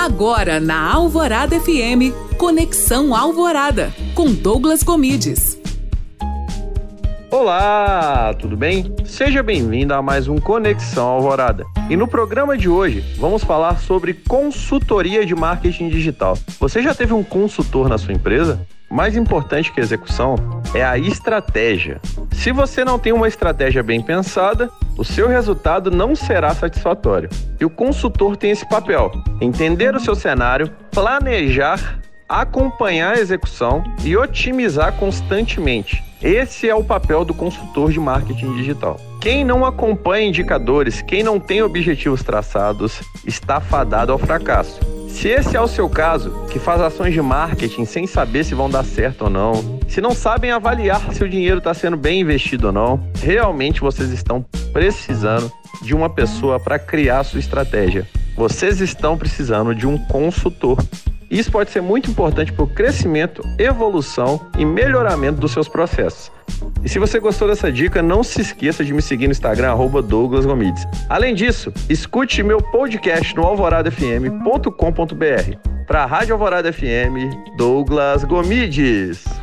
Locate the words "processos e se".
65.68-66.98